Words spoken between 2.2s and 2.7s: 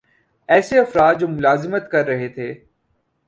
تھے